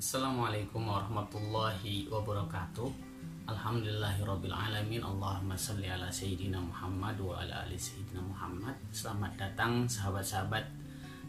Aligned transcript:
Assalamualaikum 0.00 0.88
warahmatullahi 0.88 2.08
wabarakatuh. 2.08 2.88
Alhamdulillahirrabbilalamin 3.44 5.04
Allahumma 5.04 5.52
salli 5.52 5.92
ala 5.92 6.08
Sayyidina 6.08 6.56
Muhammad 6.56 7.20
wa 7.20 7.36
ala 7.36 7.68
ali 7.68 7.76
Sayyidina 7.76 8.24
Muhammad. 8.24 8.72
Selamat 8.88 9.36
datang 9.36 9.84
sahabat-sahabat 9.84 10.64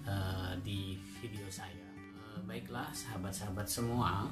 uh, 0.07 0.55
di 0.63 0.95
video 1.19 1.43
saya. 1.51 1.83
Uh, 2.15 2.39
Baiklah 2.47 2.87
sahabat-sahabat 2.95 3.67
semua. 3.67 4.31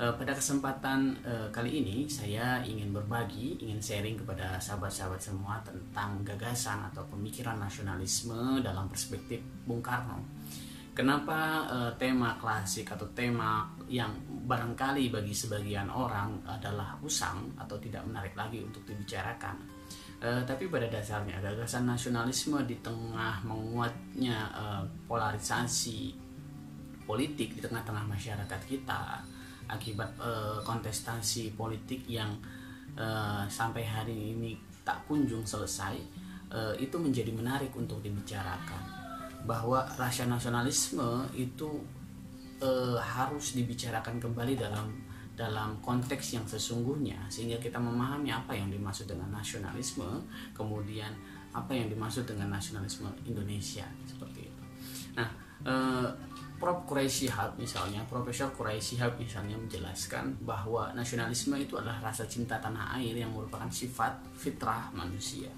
Uh, 0.00 0.08
Pada 0.16 0.32
kesempatan 0.32 1.12
uh, 1.20 1.52
kali 1.52 1.84
ini 1.84 2.08
saya 2.08 2.64
ingin 2.64 2.96
berbagi, 2.96 3.60
ingin 3.60 3.76
sharing 3.76 4.16
kepada 4.16 4.56
sahabat-sahabat 4.56 5.20
semua 5.20 5.60
Tentang 5.60 6.24
gagasan 6.24 6.80
atau 6.88 7.04
pemikiran 7.12 7.60
nasionalisme 7.60 8.64
dalam 8.64 8.88
perspektif 8.88 9.44
Bung 9.68 9.84
Karno 9.84 10.24
Kenapa 11.00 11.64
uh, 11.64 11.92
tema 11.96 12.36
klasik 12.36 12.92
atau 12.92 13.08
tema 13.16 13.64
yang 13.88 14.12
barangkali 14.28 15.08
bagi 15.08 15.32
sebagian 15.32 15.88
orang 15.88 16.44
adalah 16.44 16.92
usang 17.00 17.56
atau 17.56 17.80
tidak 17.80 18.04
menarik 18.04 18.36
lagi 18.36 18.60
untuk 18.60 18.84
dibicarakan? 18.84 19.56
Uh, 20.20 20.44
tapi 20.44 20.68
pada 20.68 20.92
dasarnya 20.92 21.40
gagasan 21.40 21.88
nasionalisme 21.88 22.60
di 22.68 22.76
tengah 22.84 23.40
menguatnya 23.48 24.52
uh, 24.52 24.84
polarisasi 25.08 26.12
politik 27.08 27.56
di 27.56 27.64
tengah-tengah 27.64 28.04
masyarakat 28.04 28.60
kita 28.68 29.24
akibat 29.72 30.12
uh, 30.20 30.60
kontestasi 30.60 31.56
politik 31.56 32.04
yang 32.12 32.28
uh, 33.00 33.48
sampai 33.48 33.88
hari 33.88 34.36
ini 34.36 34.52
tak 34.84 35.00
kunjung 35.08 35.48
selesai 35.48 35.96
itu 36.82 36.98
menjadi 36.98 37.30
menarik 37.30 37.70
untuk 37.78 38.02
dibicarakan 38.02 38.99
bahwa 39.44 39.84
rasa 39.96 40.28
nasionalisme 40.28 41.24
itu 41.32 41.80
e, 42.60 42.70
harus 43.00 43.56
dibicarakan 43.56 44.20
kembali 44.20 44.54
dalam 44.56 44.88
dalam 45.34 45.72
konteks 45.80 46.36
yang 46.36 46.44
sesungguhnya 46.44 47.16
sehingga 47.32 47.56
kita 47.56 47.80
memahami 47.80 48.28
apa 48.28 48.52
yang 48.52 48.68
dimaksud 48.68 49.08
dengan 49.08 49.32
nasionalisme 49.32 50.20
kemudian 50.52 51.08
apa 51.56 51.72
yang 51.72 51.88
dimaksud 51.88 52.28
dengan 52.28 52.52
nasionalisme 52.52 53.08
Indonesia 53.24 53.88
seperti 54.04 54.46
itu. 54.46 54.62
Nah, 55.16 55.28
e, 55.64 55.74
Prof. 56.60 56.84
Quraisy 56.84 57.24
Shihab 57.24 57.56
misalnya, 57.56 58.04
Profesor 58.04 58.52
Quraisy 58.52 59.00
Shihab 59.00 59.16
misalnya 59.16 59.56
menjelaskan 59.56 60.36
bahwa 60.44 60.92
nasionalisme 60.92 61.56
itu 61.56 61.80
adalah 61.80 62.12
rasa 62.12 62.28
cinta 62.28 62.60
tanah 62.60 63.00
air 63.00 63.16
yang 63.16 63.32
merupakan 63.32 63.72
sifat 63.72 64.12
fitrah 64.36 64.92
manusia 64.92 65.48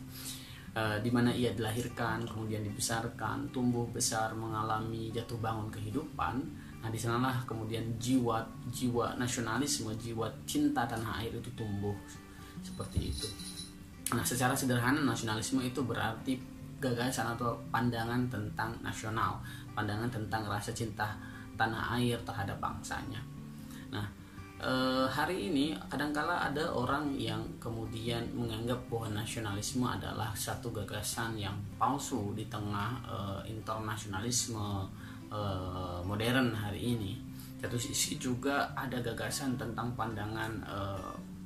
uh, 0.77 0.97
di 1.01 1.11
mana 1.13 1.33
ia 1.33 1.53
dilahirkan, 1.53 2.25
kemudian 2.25 2.65
dibesarkan, 2.65 3.49
tumbuh 3.53 3.85
besar, 3.93 4.33
mengalami 4.33 5.13
jatuh 5.13 5.39
bangun 5.41 5.69
kehidupan. 5.69 6.41
Nah, 6.83 6.91
di 6.91 6.99
sanalah 6.99 7.39
kemudian 7.47 7.85
jiwa 8.01 8.43
jiwa 8.73 9.15
nasionalisme, 9.15 9.95
jiwa 9.95 10.27
cinta 10.49 10.83
tanah 10.83 11.23
air 11.23 11.31
itu 11.31 11.51
tumbuh 11.55 11.95
seperti 12.59 13.15
itu. 13.15 13.29
Nah, 14.13 14.27
secara 14.27 14.53
sederhana 14.53 15.01
nasionalisme 15.01 15.63
itu 15.63 15.81
berarti 15.87 16.37
gagasan 16.83 17.39
atau 17.39 17.55
pandangan 17.71 18.27
tentang 18.27 18.75
nasional, 18.83 19.39
pandangan 19.79 20.11
tentang 20.11 20.43
rasa 20.51 20.75
cinta 20.75 21.15
tanah 21.55 21.95
air 21.95 22.19
terhadap 22.27 22.59
bangsanya. 22.59 23.23
Nah, 23.95 24.03
e, 24.63 24.75
hari 25.11 25.51
ini 25.51 25.75
kadangkala 25.91 26.39
ada 26.49 26.71
orang 26.71 27.11
yang 27.19 27.43
kemudian 27.59 28.23
menganggap 28.31 28.79
bahwa 28.87 29.21
nasionalisme 29.21 29.83
adalah 29.83 30.31
satu 30.33 30.71
gagasan 30.71 31.35
yang 31.35 31.59
palsu 31.77 32.31
di 32.39 32.47
tengah 32.47 33.03
e, 33.03 33.17
internasionalisme 33.51 34.87
e, 35.27 35.41
modern 36.07 36.55
hari 36.55 36.95
ini. 36.95 37.13
Satu 37.59 37.79
sisi 37.79 38.19
juga 38.19 38.71
ada 38.75 38.99
gagasan 38.99 39.55
tentang 39.55 39.95
pandangan 39.95 40.51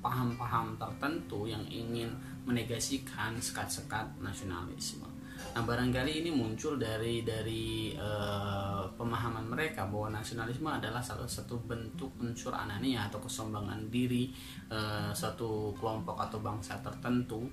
paham-paham 0.00 0.72
tertentu 0.80 1.44
yang 1.44 1.60
ingin 1.68 2.08
menegasikan 2.48 3.36
sekat-sekat 3.36 4.16
nasionalisme. 4.24 5.15
Nah, 5.56 5.62
barangkali 5.64 6.24
ini 6.24 6.30
muncul 6.32 6.76
dari 6.76 7.24
dari 7.24 7.92
uh, 7.96 8.84
pemahaman 8.96 9.48
mereka 9.48 9.88
bahwa 9.88 10.20
nasionalisme 10.20 10.68
adalah 10.68 11.00
salah 11.00 11.28
satu 11.28 11.56
bentuk 11.64 12.12
unsur 12.20 12.52
anania 12.52 13.08
atau 13.08 13.20
kesombongan 13.20 13.88
diri 13.88 14.28
uh, 14.68 15.12
satu 15.12 15.72
kelompok 15.76 16.16
atau 16.20 16.38
bangsa 16.44 16.76
tertentu 16.84 17.44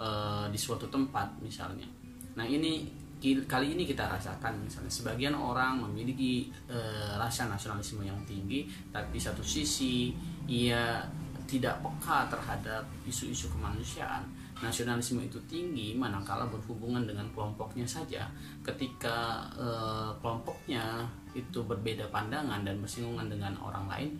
uh, 0.00 0.48
di 0.48 0.58
suatu 0.58 0.88
tempat 0.88 1.36
misalnya. 1.44 1.88
Nah, 2.36 2.44
ini 2.44 3.04
kali 3.48 3.72
ini 3.72 3.88
kita 3.88 4.06
rasakan 4.06 4.60
misalnya 4.60 4.92
sebagian 4.92 5.32
orang 5.32 5.80
memiliki 5.80 6.52
uh, 6.68 7.16
rasa 7.16 7.48
nasionalisme 7.48 8.04
yang 8.04 8.20
tinggi 8.28 8.68
tapi 8.92 9.16
satu 9.16 9.40
sisi 9.40 10.12
ia 10.46 11.00
tidak 11.48 11.78
peka 11.80 12.26
terhadap 12.28 12.82
isu-isu 13.06 13.48
kemanusiaan 13.54 14.22
nasionalisme 14.56 15.20
itu 15.20 15.36
tinggi 15.44 15.92
manakala 15.94 16.48
berhubungan 16.48 17.04
dengan 17.04 17.28
kelompoknya 17.36 17.84
saja 17.84 18.24
ketika 18.64 19.44
eh, 19.54 20.10
kelompoknya 20.20 21.04
itu 21.36 21.60
berbeda 21.64 22.08
pandangan 22.08 22.64
dan 22.64 22.80
bersinggungan 22.80 23.28
dengan 23.28 23.52
orang 23.60 23.86
lain 23.86 24.10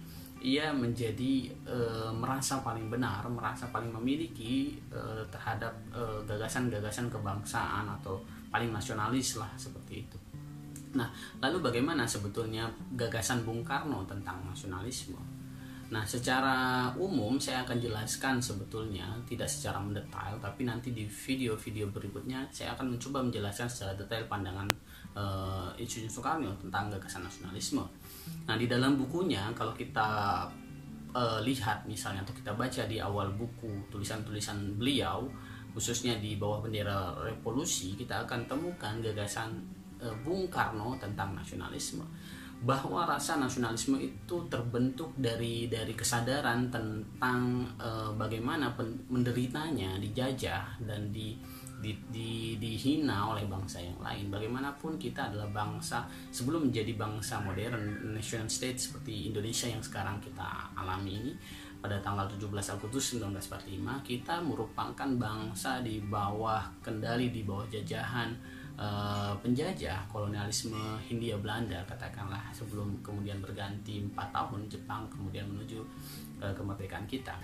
ia 0.47 0.69
menjadi 0.69 1.49
e, 1.65 1.79
merasa 2.13 2.61
paling 2.61 2.93
benar, 2.93 3.25
merasa 3.27 3.67
paling 3.73 3.89
memiliki 3.89 4.79
e, 4.93 5.01
terhadap 5.33 5.73
gagasan-gagasan 6.29 7.09
kebangsaan 7.09 7.89
atau 7.89 8.21
paling 8.53 8.71
nasionalis 8.71 9.41
lah 9.41 9.49
seperti 9.57 10.07
itu. 10.07 10.19
Nah, 10.97 11.11
lalu 11.45 11.61
bagaimana 11.61 12.09
sebetulnya 12.09 12.69
gagasan 12.97 13.45
Bung 13.45 13.67
Karno 13.67 14.07
tentang 14.09 14.41
nasionalisme? 14.47 15.19
Nah, 15.87 16.03
secara 16.03 16.91
umum 16.99 17.39
saya 17.39 17.63
akan 17.63 17.79
jelaskan 17.79 18.43
sebetulnya 18.43 19.07
tidak 19.23 19.47
secara 19.47 19.79
mendetail, 19.79 20.35
tapi 20.43 20.67
nanti 20.67 20.91
di 20.91 21.07
video-video 21.07 21.87
berikutnya 21.95 22.43
saya 22.51 22.75
akan 22.75 22.99
mencoba 22.99 23.23
menjelaskan 23.23 23.71
secara 23.71 23.95
detail 23.95 24.27
pandangan 24.27 24.67
uh, 25.15 25.71
Insinyur 25.79 26.11
Soekarno 26.11 26.51
tentang 26.59 26.91
gagasan 26.91 27.23
nasionalisme. 27.23 27.87
Nah, 28.51 28.59
di 28.59 28.67
dalam 28.67 28.99
bukunya 28.99 29.47
kalau 29.55 29.71
kita 29.79 30.43
uh, 31.15 31.39
lihat 31.47 31.87
misalnya 31.87 32.27
atau 32.27 32.35
kita 32.35 32.51
baca 32.59 32.83
di 32.91 32.99
awal 32.99 33.31
buku 33.39 33.87
tulisan-tulisan 33.87 34.75
beliau, 34.75 35.23
khususnya 35.71 36.19
di 36.19 36.35
bawah 36.35 36.67
bendera 36.67 37.15
revolusi, 37.23 37.95
kita 37.95 38.27
akan 38.27 38.43
temukan 38.51 38.99
gagasan 38.99 39.55
uh, 40.03 40.11
Bung 40.27 40.51
Karno 40.51 40.99
tentang 40.99 41.31
nasionalisme 41.39 42.03
bahwa 42.65 43.05
rasa 43.05 43.37
nasionalisme 43.37 44.01
itu 44.01 44.49
terbentuk 44.49 45.13
dari 45.21 45.69
dari 45.69 45.93
kesadaran 45.93 46.73
tentang 46.73 47.69
e, 47.77 47.91
bagaimana 48.17 48.73
pen, 48.73 48.97
menderitanya 49.13 50.01
dijajah 50.01 50.81
dan 50.81 51.13
di, 51.13 51.37
di, 51.85 51.93
di 52.09 52.57
dihina 52.57 53.29
oleh 53.29 53.45
bangsa 53.45 53.85
yang 53.85 54.01
lain. 54.01 54.33
Bagaimanapun 54.33 54.97
kita 54.97 55.29
adalah 55.29 55.53
bangsa 55.53 56.09
sebelum 56.33 56.73
menjadi 56.73 56.97
bangsa 56.97 57.45
modern 57.45 58.17
nation 58.17 58.49
state 58.49 58.81
seperti 58.81 59.29
Indonesia 59.29 59.69
yang 59.69 59.85
sekarang 59.85 60.17
kita 60.25 60.73
alami 60.73 61.13
ini 61.13 61.33
pada 61.77 62.01
tanggal 62.01 62.27
17 62.27 62.51
Agustus 62.51 63.21
1945 63.21 64.01
kita 64.03 64.41
merupakan 64.41 65.07
bangsa 65.15 65.85
di 65.85 66.01
bawah 66.01 66.65
kendali 66.81 67.29
di 67.31 67.45
bawah 67.45 67.69
jajahan 67.69 68.33
uh, 68.77 69.33
penjajah 69.41 70.05
kolonialisme 70.13 71.01
Hindia 71.05 71.37
Belanda 71.41 71.81
katakanlah 71.89 72.53
sebelum 72.53 73.01
kemudian 73.01 73.41
berganti 73.41 74.05
empat 74.05 74.33
tahun 74.33 74.69
Jepang 74.69 75.09
kemudian 75.09 75.49
menuju 75.49 75.81
uh, 76.41 76.53
kemerdekaan 76.53 77.09
kita. 77.09 77.37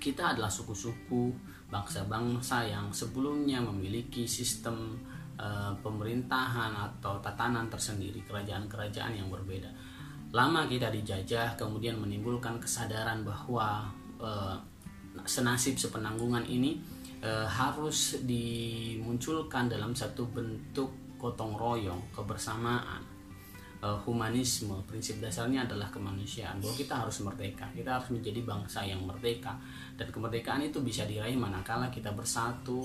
Kita 0.00 0.32
adalah 0.32 0.48
suku-suku 0.48 1.28
bangsa-bangsa 1.68 2.64
yang 2.64 2.88
sebelumnya 2.88 3.60
memiliki 3.60 4.24
sistem 4.24 4.96
uh, 5.36 5.76
pemerintahan 5.84 6.72
atau 6.72 7.20
tatanan 7.20 7.68
tersendiri 7.68 8.24
kerajaan-kerajaan 8.24 9.12
yang 9.12 9.28
berbeda. 9.28 9.68
Lama 10.32 10.64
kita 10.70 10.88
dijajah 10.88 11.58
kemudian 11.58 12.00
menimbulkan 12.00 12.56
kesadaran 12.62 13.26
bahwa 13.26 13.92
uh, 14.16 14.56
senasib 15.26 15.76
sepenanggungan 15.76 16.46
ini 16.46 16.78
e, 17.20 17.30
harus 17.46 18.20
dimunculkan 18.24 19.68
dalam 19.68 19.92
satu 19.92 20.26
bentuk 20.28 21.16
gotong 21.20 21.54
royong 21.54 22.00
kebersamaan. 22.12 23.04
E, 23.80 23.86
humanisme 24.08 24.76
prinsip 24.88 25.20
dasarnya 25.20 25.68
adalah 25.68 25.92
kemanusiaan 25.92 26.58
bahwa 26.58 26.74
kita 26.74 26.94
harus 27.04 27.20
merdeka. 27.22 27.68
Kita 27.72 28.00
harus 28.00 28.08
menjadi 28.10 28.40
bangsa 28.42 28.82
yang 28.82 29.04
merdeka. 29.04 29.54
Dan 29.94 30.08
kemerdekaan 30.08 30.64
itu 30.64 30.80
bisa 30.80 31.04
diraih 31.04 31.36
manakala 31.36 31.92
kita 31.92 32.12
bersatu 32.12 32.80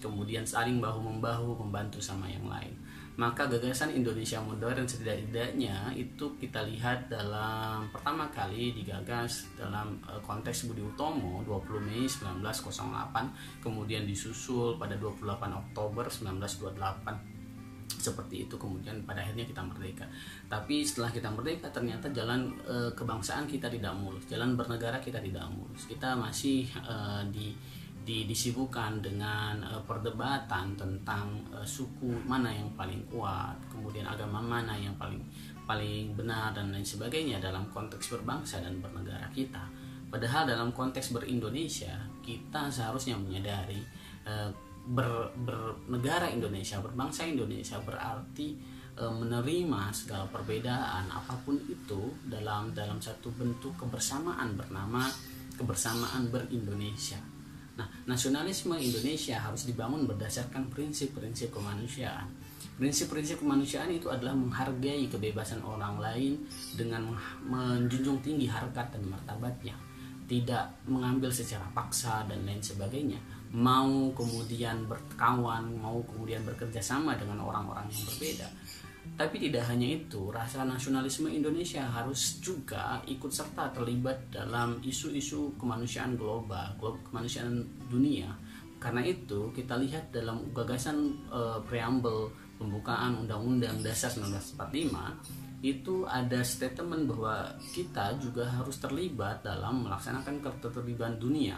kemudian 0.00 0.44
saling 0.44 0.78
bahu 0.78 1.00
membahu 1.00 1.56
membantu 1.56 1.98
sama 2.04 2.28
yang 2.28 2.44
lain 2.44 2.72
maka 3.16 3.48
gagasan 3.48 3.96
Indonesia 3.96 4.36
modern 4.44 4.84
setidak-tidaknya 4.84 5.88
itu 5.96 6.36
kita 6.36 6.60
lihat 6.68 7.08
dalam 7.08 7.88
pertama 7.88 8.28
kali 8.28 8.76
digagas 8.76 9.48
dalam 9.56 9.96
eh, 10.04 10.20
konteks 10.20 10.68
Budi 10.68 10.84
Utomo 10.84 11.40
20 11.48 11.80
Mei 11.80 12.04
1908 12.04 13.64
kemudian 13.64 14.04
disusul 14.04 14.76
pada 14.76 15.00
28 15.00 15.24
Oktober 15.48 16.04
1928 16.12 17.36
seperti 17.96 18.46
itu 18.46 18.54
kemudian 18.54 19.02
pada 19.02 19.24
akhirnya 19.24 19.46
kita 19.48 19.62
merdeka. 19.62 20.06
Tapi 20.46 20.86
setelah 20.86 21.10
kita 21.10 21.26
merdeka 21.32 21.70
ternyata 21.74 22.06
jalan 22.14 22.54
e, 22.62 22.92
kebangsaan 22.94 23.50
kita 23.50 23.66
tidak 23.66 23.94
mulus 23.98 24.26
jalan 24.30 24.54
bernegara 24.54 24.98
kita 25.02 25.18
tidak 25.18 25.46
mulus. 25.50 25.86
Kita 25.90 26.14
masih 26.14 26.66
e, 26.82 26.94
di 27.34 27.50
di, 28.06 28.22
dengan 29.02 29.58
e, 29.66 29.74
perdebatan 29.82 30.78
tentang 30.78 31.26
e, 31.50 31.58
suku 31.66 32.06
mana 32.22 32.54
yang 32.54 32.70
paling 32.78 33.02
kuat, 33.10 33.58
kemudian 33.66 34.06
agama 34.06 34.38
mana 34.38 34.78
yang 34.78 34.94
paling 34.94 35.18
paling 35.66 36.14
benar 36.14 36.54
dan 36.54 36.70
lain 36.70 36.86
sebagainya 36.86 37.42
dalam 37.42 37.66
konteks 37.74 38.14
berbangsa 38.14 38.62
dan 38.62 38.78
bernegara 38.78 39.26
kita. 39.34 39.66
Padahal 40.06 40.46
dalam 40.46 40.70
konteks 40.70 41.10
berindonesia 41.10 41.98
kita 42.22 42.70
seharusnya 42.70 43.18
menyadari 43.18 43.82
e, 44.22 44.54
ber, 44.86 45.34
bernegara 45.42 46.30
Indonesia, 46.30 46.78
berbangsa 46.78 47.26
Indonesia 47.26 47.82
berarti 47.82 48.78
menerima 48.96 49.92
segala 49.92 50.24
perbedaan 50.32 51.04
apa 51.12 51.36
pun 51.44 51.52
itu 51.68 52.16
dalam 52.32 52.72
dalam 52.72 52.96
satu 52.96 53.28
bentuk 53.36 53.76
kebersamaan 53.76 54.56
bernama 54.56 55.04
kebersamaan 55.52 56.32
berindonesia 56.32 57.20
Nah, 57.76 57.86
nasionalisme 58.08 58.72
Indonesia 58.80 59.36
harus 59.36 59.68
dibangun 59.68 60.08
berdasarkan 60.08 60.72
prinsip-prinsip 60.72 61.52
kemanusiaan. 61.52 62.24
Prinsip-prinsip 62.76 63.40
kemanusiaan 63.40 63.92
itu 63.92 64.08
adalah 64.08 64.36
menghargai 64.36 65.08
kebebasan 65.08 65.60
orang 65.64 66.00
lain 66.00 66.40
dengan 66.76 67.12
menjunjung 67.44 68.20
tinggi 68.20 68.48
harkat 68.48 68.96
dan 68.96 69.04
martabatnya, 69.08 69.76
tidak 70.28 70.72
mengambil 70.88 71.28
secara 71.32 71.64
paksa 71.72 72.24
dan 72.28 72.44
lain 72.44 72.60
sebagainya. 72.60 73.20
Mau 73.52 74.12
kemudian 74.12 74.84
berkawan, 74.84 75.72
mau 75.80 76.00
kemudian 76.04 76.44
bekerja 76.44 76.80
sama 76.80 77.16
dengan 77.16 77.40
orang-orang 77.44 77.88
yang 77.88 78.04
berbeda 78.12 78.48
tapi 79.16 79.40
tidak 79.40 79.64
hanya 79.72 79.96
itu, 79.96 80.28
rasa 80.28 80.66
nasionalisme 80.68 81.30
Indonesia 81.30 81.86
harus 81.88 82.36
juga 82.42 83.00
ikut 83.08 83.32
serta 83.32 83.72
terlibat 83.72 84.28
dalam 84.28 84.76
isu-isu 84.84 85.56
kemanusiaan 85.56 86.18
global, 86.20 86.76
kemanusiaan 87.06 87.64
dunia. 87.88 88.28
Karena 88.76 89.00
itu, 89.00 89.48
kita 89.56 89.80
lihat 89.80 90.12
dalam 90.12 90.52
gagasan 90.52 91.16
e, 91.32 91.40
preambel 91.64 92.28
pembukaan 92.60 93.16
Undang-Undang 93.24 93.80
Dasar 93.80 94.12
1945 94.12 95.64
itu 95.64 96.04
ada 96.04 96.44
statement 96.44 97.08
bahwa 97.08 97.56
kita 97.72 98.20
juga 98.20 98.44
harus 98.44 98.76
terlibat 98.76 99.40
dalam 99.40 99.88
melaksanakan 99.88 100.44
ketertiban 100.44 101.16
dunia, 101.16 101.56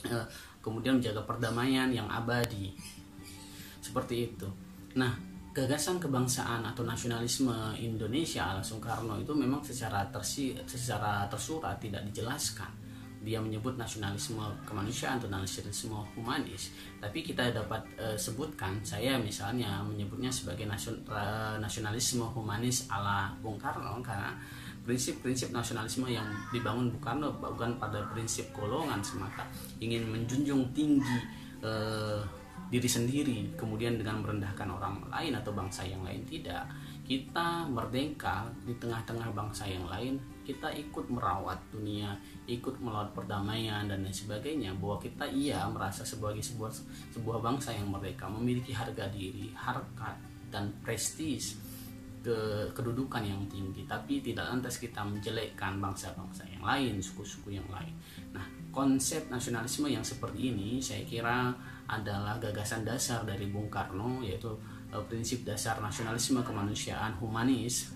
e, 0.00 0.16
kemudian 0.64 0.96
menjaga 0.96 1.28
perdamaian 1.28 1.92
yang 1.92 2.08
abadi. 2.08 2.72
Seperti 3.84 4.32
itu. 4.32 4.48
Nah, 4.96 5.29
gagasan 5.50 5.98
kebangsaan 5.98 6.62
atau 6.62 6.86
nasionalisme 6.86 7.74
Indonesia 7.82 8.54
ala 8.54 8.62
Soekarno 8.62 9.18
itu 9.18 9.34
memang 9.34 9.58
secara 9.66 10.06
tersi, 10.06 10.54
secara 10.62 11.26
tersurat 11.26 11.74
tidak 11.82 12.06
dijelaskan. 12.06 12.70
Dia 13.20 13.36
menyebut 13.36 13.76
nasionalisme 13.76 14.40
kemanusiaan 14.64 15.20
atau 15.20 15.28
nasionalisme 15.28 15.92
humanis, 16.16 16.72
tapi 16.96 17.20
kita 17.20 17.52
dapat 17.52 17.84
e, 18.00 18.16
sebutkan 18.16 18.80
saya 18.80 19.20
misalnya 19.20 19.84
menyebutnya 19.84 20.32
sebagai 20.32 20.64
nasion, 20.64 20.96
e, 21.04 21.22
nasionalisme 21.60 22.24
humanis 22.32 22.88
ala 22.88 23.28
Bung 23.44 23.60
Karno 23.60 24.00
karena 24.00 24.32
prinsip-prinsip 24.88 25.52
nasionalisme 25.52 26.08
yang 26.08 26.24
dibangun 26.48 26.88
Bung 26.96 27.04
Karno 27.04 27.28
bukan 27.36 27.76
pada 27.76 28.00
prinsip 28.08 28.48
golongan 28.56 29.04
semata, 29.04 29.44
ingin 29.84 30.08
menjunjung 30.08 30.72
tinggi 30.72 31.20
e, 31.60 31.72
diri 32.70 32.86
sendiri 32.86 33.38
kemudian 33.58 33.98
dengan 33.98 34.22
merendahkan 34.22 34.70
orang 34.70 35.02
lain 35.10 35.34
atau 35.34 35.50
bangsa 35.50 35.82
yang 35.82 36.06
lain 36.06 36.22
tidak. 36.22 36.70
Kita 37.02 37.66
merdeka 37.66 38.46
di 38.62 38.78
tengah-tengah 38.78 39.34
bangsa 39.34 39.66
yang 39.66 39.90
lain 39.90 40.14
kita 40.46 40.70
ikut 40.70 41.10
merawat 41.10 41.58
dunia 41.70 42.14
ikut 42.46 42.82
merawat 42.82 43.14
perdamaian 43.14 43.86
dan 43.90 44.06
lain 44.06 44.14
sebagainya. 44.14 44.70
Bahwa 44.78 45.02
kita 45.02 45.26
iya 45.26 45.66
merasa 45.66 46.06
sebagai 46.06 46.42
sebuah 46.42 46.70
sebuah 47.10 47.42
bangsa 47.42 47.74
yang 47.74 47.90
merdeka 47.90 48.30
memiliki 48.30 48.70
harga 48.70 49.10
diri 49.10 49.50
harkat 49.54 50.14
dan 50.54 50.70
prestis 50.82 51.58
ke 52.22 52.70
kedudukan 52.70 53.26
yang 53.26 53.42
tinggi. 53.50 53.82
Tapi 53.90 54.22
tidak 54.22 54.46
lantas 54.46 54.78
kita 54.78 55.02
menjelekkan 55.02 55.82
bangsa-bangsa 55.82 56.46
yang 56.46 56.62
lain 56.62 57.02
suku-suku 57.02 57.58
yang 57.58 57.66
lain. 57.72 57.94
Nah 58.30 58.59
konsep 58.70 59.26
nasionalisme 59.30 59.90
yang 59.90 60.02
seperti 60.02 60.54
ini 60.54 60.78
saya 60.78 61.02
kira 61.02 61.50
adalah 61.90 62.38
gagasan 62.38 62.86
dasar 62.86 63.26
dari 63.26 63.50
Bung 63.50 63.66
Karno 63.66 64.22
yaitu 64.22 64.50
uh, 64.94 65.02
prinsip 65.10 65.42
dasar 65.42 65.82
nasionalisme 65.82 66.40
kemanusiaan 66.42 67.18
humanis. 67.18 67.90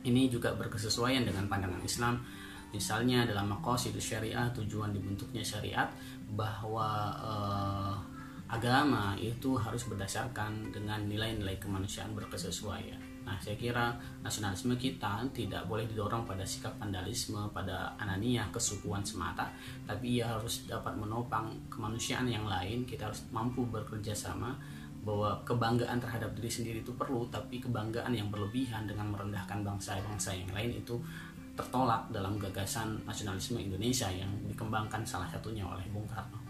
Ini 0.00 0.32
juga 0.32 0.56
berkesesuaian 0.56 1.28
dengan 1.28 1.44
pandangan 1.50 1.82
Islam. 1.84 2.24
Misalnya 2.70 3.26
dalam 3.26 3.50
itu 3.50 3.98
syariah 3.98 4.46
tujuan 4.54 4.94
dibentuknya 4.94 5.42
syariat 5.42 5.90
bahwa 6.32 7.10
uh, 7.18 7.94
agama 8.46 9.18
itu 9.18 9.58
harus 9.58 9.84
berdasarkan 9.90 10.70
dengan 10.70 11.02
nilai-nilai 11.10 11.58
kemanusiaan 11.58 12.14
berkesesuaian 12.14 13.09
Nah, 13.30 13.38
saya 13.38 13.54
kira 13.54 13.94
nasionalisme 14.26 14.74
kita 14.74 15.22
tidak 15.30 15.62
boleh 15.70 15.86
didorong 15.86 16.26
pada 16.26 16.42
sikap 16.42 16.74
vandalisme, 16.82 17.38
pada 17.54 17.94
anania, 17.94 18.42
kesukuan 18.50 19.06
semata, 19.06 19.46
tapi 19.86 20.18
ia 20.18 20.34
harus 20.34 20.66
dapat 20.66 20.98
menopang 20.98 21.46
kemanusiaan 21.70 22.26
yang 22.26 22.42
lain. 22.50 22.82
Kita 22.82 23.06
harus 23.06 23.22
mampu 23.30 23.62
bekerja 23.70 24.10
sama 24.10 24.58
bahwa 25.06 25.38
kebanggaan 25.46 26.02
terhadap 26.02 26.34
diri 26.34 26.50
sendiri 26.50 26.78
itu 26.82 26.90
perlu, 26.98 27.22
tapi 27.30 27.62
kebanggaan 27.62 28.10
yang 28.10 28.34
berlebihan 28.34 28.90
dengan 28.90 29.14
merendahkan 29.14 29.62
bangsa-bangsa 29.62 30.34
yang 30.34 30.50
lain 30.50 30.82
itu 30.82 30.98
tertolak 31.54 32.10
dalam 32.10 32.34
gagasan 32.34 32.98
nasionalisme 33.06 33.62
Indonesia 33.62 34.10
yang 34.10 34.28
dikembangkan 34.50 35.06
salah 35.06 35.30
satunya 35.30 35.62
oleh 35.62 35.86
Bung 35.94 36.08
Karno. 36.10 36.49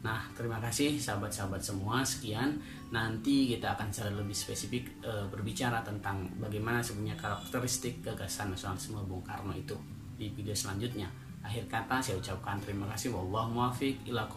Nah, 0.00 0.24
terima 0.32 0.56
kasih 0.56 0.96
sahabat-sahabat 0.96 1.60
semua. 1.60 2.00
Sekian. 2.00 2.56
Nanti 2.88 3.52
kita 3.52 3.76
akan 3.76 3.92
secara 3.92 4.16
lebih 4.16 4.32
spesifik 4.32 4.88
e, 5.04 5.12
berbicara 5.28 5.84
tentang 5.84 6.24
bagaimana 6.40 6.80
sebenarnya 6.80 7.20
karakteristik 7.20 8.00
gagasan 8.00 8.56
nasionalisme 8.56 8.98
Bung 9.04 9.20
Karno 9.20 9.52
itu 9.52 9.76
di 10.16 10.32
video 10.32 10.56
selanjutnya. 10.56 11.06
Akhir 11.40 11.68
kata 11.68 12.00
saya 12.00 12.16
ucapkan 12.16 12.56
terima 12.60 12.88
kasih. 12.92 13.12
Wallahu 13.12 13.56
muwaffiq 13.56 14.00
ila 14.08 14.28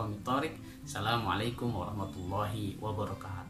Assalamualaikum 0.83 1.71
warahmatullahi 1.71 2.75
wabarakatuh. 2.79 3.42